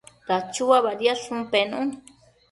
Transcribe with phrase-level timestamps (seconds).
[0.27, 1.79] Dachua badiadshun pennu